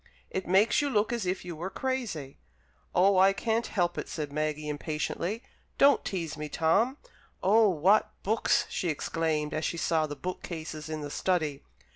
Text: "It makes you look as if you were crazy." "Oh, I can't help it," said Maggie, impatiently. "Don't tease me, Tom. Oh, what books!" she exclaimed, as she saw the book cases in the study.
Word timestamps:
"It 0.31 0.47
makes 0.47 0.81
you 0.81 0.89
look 0.89 1.13
as 1.13 1.27
if 1.27 1.45
you 1.45 1.55
were 1.55 1.69
crazy." 1.69 2.39
"Oh, 2.95 3.19
I 3.19 3.33
can't 3.33 3.67
help 3.67 3.99
it," 3.99 4.09
said 4.09 4.33
Maggie, 4.33 4.67
impatiently. 4.67 5.43
"Don't 5.77 6.03
tease 6.03 6.35
me, 6.35 6.49
Tom. 6.49 6.97
Oh, 7.43 7.69
what 7.69 8.09
books!" 8.23 8.65
she 8.67 8.89
exclaimed, 8.89 9.53
as 9.53 9.63
she 9.63 9.77
saw 9.77 10.07
the 10.07 10.15
book 10.15 10.41
cases 10.41 10.89
in 10.89 11.01
the 11.01 11.11
study. 11.11 11.61